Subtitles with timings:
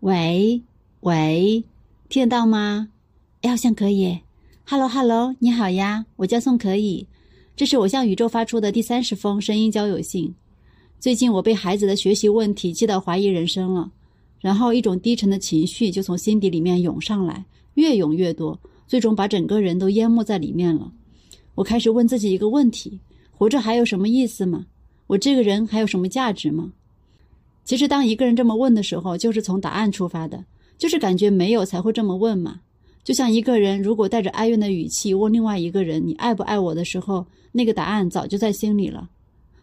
[0.00, 0.62] 喂
[1.00, 1.62] 喂，
[2.08, 2.88] 听得到吗？
[3.42, 4.18] 哎，好像可以。
[4.64, 7.06] Hello Hello，你好呀，我叫宋可以。
[7.54, 10.34] 这是我向宇宙发出的第三十封声音交友信。
[10.98, 13.92] 最近我被孩子的学习问题气到怀疑人生了，
[14.40, 17.44] 然后一种低沉的情绪就从心底里面涌上来，
[17.74, 20.90] 越涌越多，最终把整个人都淹没在里面了。
[21.54, 22.98] 我开始问自己一个问题：
[23.32, 24.64] 活着还有什么意思吗？
[25.08, 26.72] 我这个人还有什么价值吗？
[27.64, 30.44] 其实，当一个人这么问的时候，就是从答案出发的，
[30.76, 32.60] 就是感觉没有才会这么问嘛。
[33.04, 39.08] 就像一个人如果带着哀怨的语气问另外一个人“你爱不爱我”的时候，那个答案早就在心里了。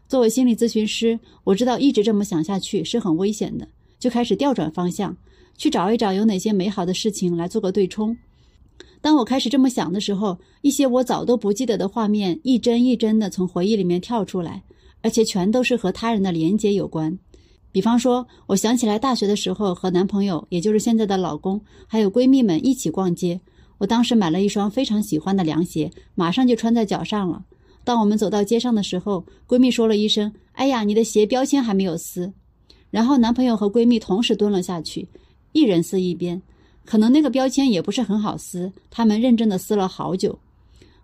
[0.08, 3.68] 作为心理咨询师，我知道一直这么想下去是很危险的，
[4.00, 5.16] 就开始调转方向，
[5.58, 8.18] 去找一找有哪些美好的事情来做个对冲。
[9.02, 14.64] 当我开始这么想的时候，一些我早都不记得的画面一帧一帧的从回忆里面跳出来，
[15.02, 17.18] 而且全都是和他人的连接有关。
[17.78, 23.40] 比方说，我想起来大学的时候和男朋友，也就是现在的老公，还有闺蜜们一起逛街。
[23.78, 27.46] 我当时买了一双非常喜欢的凉鞋，马上就穿在脚上了。
[27.84, 32.34] 当我们走到街上的时候，闺蜜说了一声：“哎呀，你的鞋标签还没有撕。”
[32.90, 35.08] 然后男朋友和闺蜜同时蹲了下去，
[35.52, 36.42] 一人撕一边。
[36.84, 40.40] 可能那个标签也不是很好撕，他们认真的撕了好久。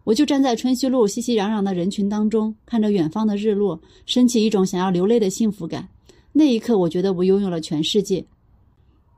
[0.06, 5.88] 我就站在春熙路熙熙攘攘的人群当中，看着远方的日落，升起一种想要流泪的幸福感。
[6.34, 8.26] 那一刻，我觉得我拥有了全世界。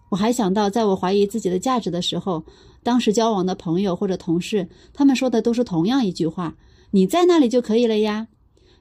[0.10, 2.44] 我还想到，在我怀疑自己的价值的时候，
[2.84, 6.56] 当时交往的朋友或者同事，他们说的都是同样一句话
[6.92, 8.28] ：“你在那里就可以了呀，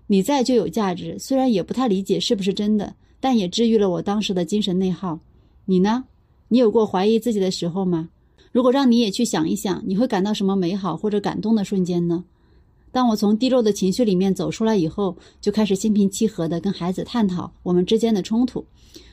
[0.08, 5.18] 你在就有价值。”虽然也不太理解是不是真的，但也治愈了我当时的精神内耗。
[5.64, 6.04] 你呢？
[6.48, 8.10] 你有过怀疑自己的时候吗？
[8.52, 12.24] 如果让你也去想一想，你会感到什么美好或者感动的瞬间呢？
[12.94, 18.64] 当我从低落的情绪里面走出来以后，就开始心平气和地跟孩子探讨我们之间的冲突。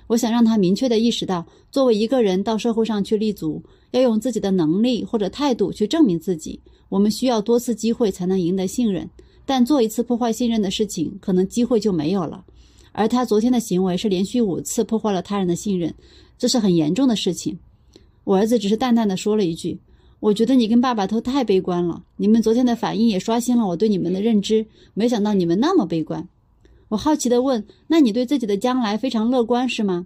[0.05, 3.59] 我想让他明确地意识到，作为一个人到社会上去立足，
[3.89, 6.59] 要用自己的能力或者态度去证明自己。
[6.89, 9.09] 我们需要多次机会才能赢得信任，
[9.47, 12.45] 但做一次破坏信任的事情，可能机会就没有了。
[12.91, 15.91] 而他昨天的行为是连续五次破坏了他人的信任，
[16.37, 17.58] 这是很严重的事情。
[18.25, 19.80] 我儿子只是淡淡的说了一句。
[20.21, 22.04] 我觉得你跟爸爸都太悲观了。
[22.15, 24.64] 你们昨天的反应也刷新了我对你们的认知。
[24.93, 26.26] 没想到你们那么悲观。
[26.89, 30.05] 我好奇的问：“那你对自己的将来非常乐观是吗？”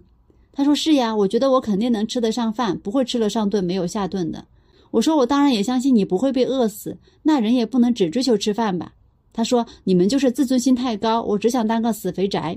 [0.52, 4.46] 他说：“是呀，我觉得我肯定能吃得上饭，不会吃了上顿没有下顿的。”
[4.90, 6.96] 我说：“我当然也相信你不会被饿死。
[7.22, 8.94] 那人也不能只追求吃饭吧？”
[9.34, 12.56] 他说：“你们就是自尊心太高，我只想当个死肥宅。”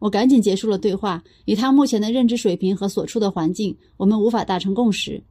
[0.00, 1.22] 我赶紧结束了对话。
[1.44, 5.22] 以他目前的认知水平和所处的环境，我们无法达成共识。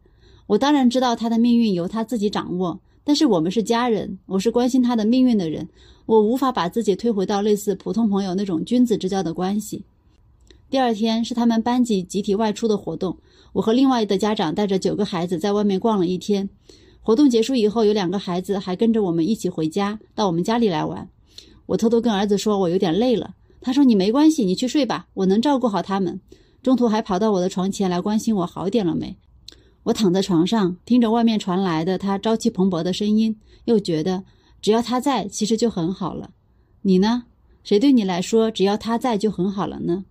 [0.47, 5.68] 我当然知道他的命运由他自己掌握，但是我们是家人，我是关心他的命运的人，
[6.06, 9.84] 我无法把自己推回到类似普通朋友那种君子之交的关系。
[10.69, 13.18] 第二天是他们班级集体外出的活动，
[13.53, 16.50] 我和另外的家长带着九个孩子在外面逛了一天。
[17.02, 21.09] 活动结束以后，有两个孩子还跟着我们一起回家，到我们家里来玩。
[21.66, 23.36] 我偷偷跟儿子说，我有点累了。
[23.59, 26.19] 他说：“你没关系，你去睡吧，我能照顾好他们。”
[26.63, 29.18] 中途还跑到我的床前来关心我好点了没。
[29.88, 33.34] 我躺在床上，听着外面传来的他朝气蓬勃的声音，
[33.64, 34.22] 又觉得
[34.62, 36.30] 只要他在，其实就很好了。
[36.81, 37.24] 你呢？
[37.64, 40.03] 谁对你来说，只要他在就很好了呢？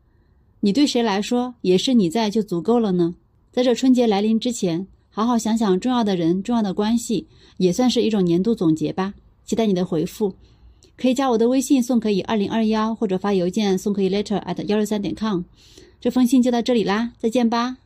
[0.60, 3.16] 你对谁来说，也是你在就足够了呢？
[3.52, 7.26] 在这春节来临之前，好好想想重要的人、重要的关系，
[7.58, 9.12] 也算是一种年度总结吧。
[9.44, 10.32] 期待你的回复，
[10.96, 15.42] 可以加我的微信送可以二零二幺，或者发邮件送可以 letter at 幺六三点 com。
[16.00, 17.76] 这封信就到这里啦，再见吧。